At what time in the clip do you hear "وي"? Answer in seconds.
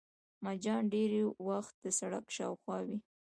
2.87-2.97